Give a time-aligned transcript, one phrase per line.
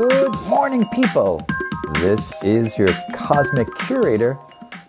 [0.00, 1.46] Good morning, people.
[1.96, 4.38] This is your cosmic curator,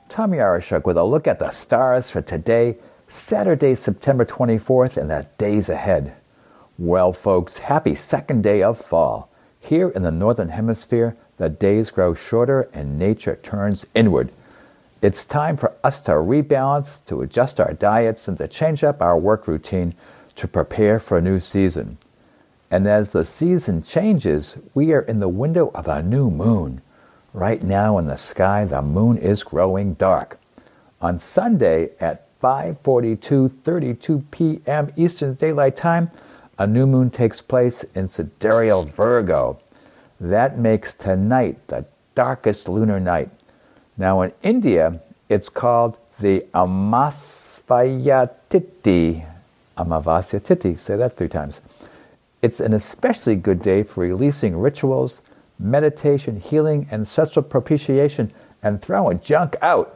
[0.08, 2.78] Tommy Arashuk, with a look at the stars for today,
[3.10, 6.16] Saturday, September 24th, and the days ahead.
[6.78, 9.30] Well, folks, happy second day of fall.
[9.60, 14.32] Here in the Northern Hemisphere, the days grow shorter and nature turns inward.
[15.02, 19.20] It's time for us to rebalance, to adjust our diets, and to change up our
[19.20, 19.94] work routine
[20.38, 21.98] to prepare for a new season.
[22.72, 26.82] And as the season changes, we are in the window of a new moon.
[27.34, 30.40] Right now in the sky, the moon is growing dark.
[31.02, 34.92] On Sunday at 5:42:32 p.m.
[34.96, 36.12] Eastern Daylight Time,
[36.58, 39.60] a new moon takes place in sidereal Virgo.
[40.20, 41.86] That makes tonight the
[42.16, 43.30] darkest lunar night.
[43.98, 49.26] Now in India, it's called the Amasvaya Tithi.
[49.78, 50.80] Amavasya Tithi.
[50.80, 51.62] Say that three times.
[52.42, 55.22] It's an especially good day for releasing rituals,
[55.60, 58.34] meditation, healing, ancestral propitiation,
[58.64, 59.96] and throwing junk out.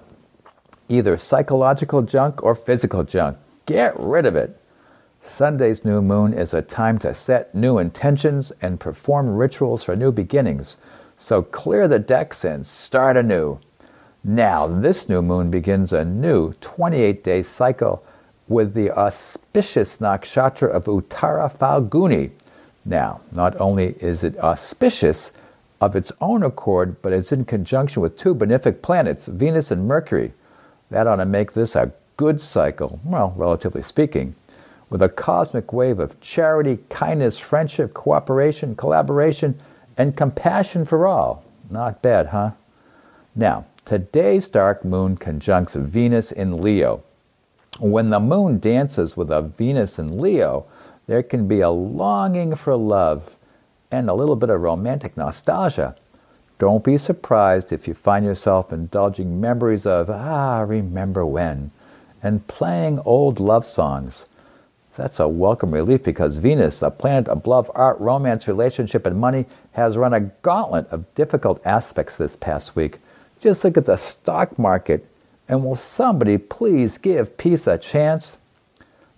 [0.88, 3.38] Either psychological junk or physical junk.
[3.66, 4.62] Get rid of it.
[5.22, 10.12] Sunday's new moon is a time to set new intentions and perform rituals for new
[10.12, 10.78] beginnings.
[11.18, 13.60] So clear the decks and start anew.
[14.24, 18.06] Now, this new moon begins a new 28 day cycle
[18.48, 22.32] with the auspicious nakshatra of Uttara Phalguni.
[22.84, 25.32] Now, not only is it auspicious
[25.82, 30.34] of its own accord, but it's in conjunction with two benefic planets, Venus and Mercury.
[30.92, 34.36] That ought to make this a good cycle, well, relatively speaking,
[34.90, 39.60] with a cosmic wave of charity, kindness, friendship, cooperation, collaboration,
[39.98, 41.44] and compassion for all.
[41.70, 42.52] Not bad, huh?
[43.36, 47.04] Now, today's dark moon conjuncts Venus in Leo.
[47.80, 50.66] When the moon dances with a Venus in Leo,
[51.08, 53.36] there can be a longing for love
[53.92, 55.96] and a little bit of romantic nostalgia.
[56.58, 61.72] Don't be surprised if you find yourself indulging memories of, ah, remember when,
[62.24, 64.26] and playing old love songs.
[64.96, 69.48] That's a welcome relief because Venus, the planet of love, art, romance, relationship, and money,
[69.74, 73.00] has run a gauntlet of difficult aspects this past week.
[73.42, 75.06] Just look at the stock market,
[75.48, 78.38] and will somebody please give peace a chance?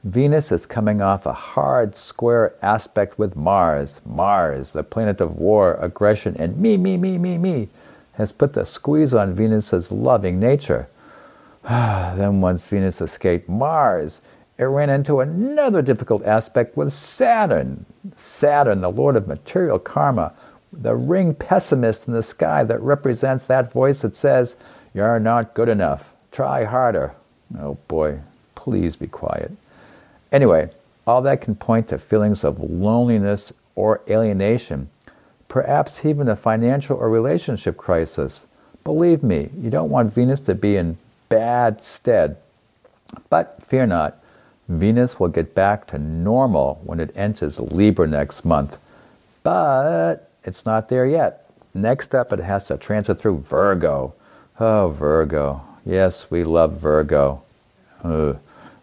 [0.04, 4.00] Venus is coming off a hard square aspect with Mars.
[4.06, 7.70] Mars, the planet of war, aggression, and me, me, me, me, me,
[8.14, 10.88] has put the squeeze on Venus's loving nature.
[11.68, 14.22] then once Venus escaped Mars,
[14.58, 17.86] it ran into another difficult aspect with Saturn.
[18.18, 20.34] Saturn, the lord of material karma,
[20.72, 24.56] the ring pessimist in the sky that represents that voice that says,
[24.94, 26.14] You're not good enough.
[26.38, 27.16] Try harder.
[27.58, 28.20] Oh boy,
[28.54, 29.54] please be quiet.
[30.32, 30.70] Anyway,
[31.08, 34.92] all that can point to feelings of loneliness or alienation,
[35.48, 38.46] perhaps even a financial or relationship crisis.
[38.84, 42.38] Believe me, you don't want Venus to be in bad stead.
[43.32, 44.22] But fear not,
[44.70, 48.78] Venus will get back to normal when it enters Libra next month.
[49.42, 51.50] But it's not there yet.
[51.74, 54.14] Next up, it has to transit through Virgo.
[54.60, 55.64] Oh, Virgo.
[55.88, 57.44] Yes, we love Virgo.
[58.04, 58.38] Ugh.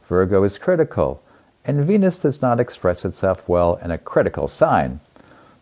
[0.05, 1.23] Virgo is critical
[1.63, 5.01] and Venus does not express itself well in a critical sign.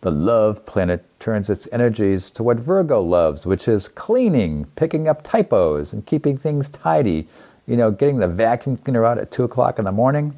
[0.02, 5.22] The love planet turns its energies to what Virgo loves, which is cleaning, picking up
[5.24, 7.26] typos, and keeping things tidy.
[7.66, 10.34] You know, getting the vacuum cleaner out at 2 o'clock in the morning.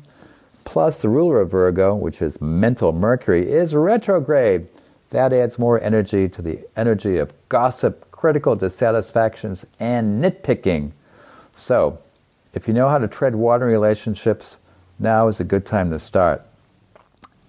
[0.65, 4.71] Plus, the ruler of Virgo, which is mental Mercury, is retrograde.
[5.11, 10.93] That adds more energy to the energy of gossip, critical dissatisfactions, and nitpicking.
[11.59, 11.99] So,
[12.55, 14.57] if you know how to tread water in relationships,
[14.99, 16.43] now is a good time to start.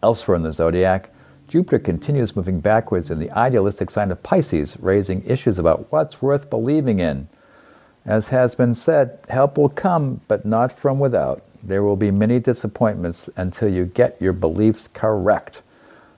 [0.03, 1.11] Elsewhere in the zodiac,
[1.47, 6.49] Jupiter continues moving backwards in the idealistic sign of Pisces, raising issues about what's worth
[6.49, 7.29] believing in.
[8.03, 11.41] As has been said, help will come, but not from without.
[11.63, 15.61] There will be many disappointments until you get your beliefs correct.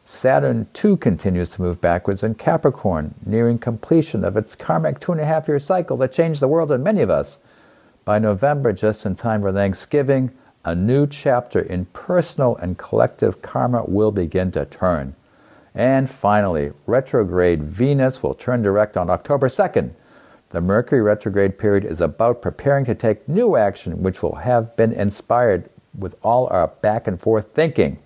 [0.10, 5.20] Saturn too continues to move backwards in Capricorn, nearing completion of its karmic two and
[5.20, 7.40] a half year cycle that changed the world and many of us.
[8.06, 10.32] By November, just in time for Thanksgiving,
[10.64, 15.14] a new chapter in personal and collective karma will begin to turn.
[15.76, 19.92] And finally, retrograde Venus will turn direct on October 2nd.
[20.52, 24.94] The Mercury retrograde period is about preparing to take new action, which will have been
[24.94, 28.00] inspired with all our back and forth thinking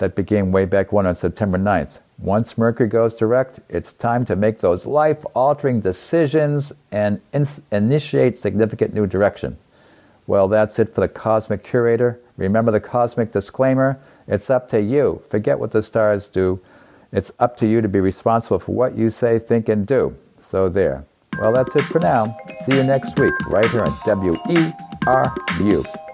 [0.00, 2.00] that began way back when on September 9th.
[2.18, 8.36] Once Mercury goes direct, it's time to make those life altering decisions and in- initiate
[8.36, 9.56] significant new direction.
[10.26, 12.20] Well, that's it for the Cosmic Curator.
[12.36, 13.98] Remember the cosmic disclaimer?
[14.28, 15.22] It's up to you.
[15.28, 16.60] Forget what the stars do.
[17.10, 20.16] It's up to you to be responsible for what you say, think, and do.
[20.40, 21.04] So there.
[21.38, 22.36] Well, that's it for now.
[22.64, 23.92] See you next week, right here on
[25.06, 26.09] WERU.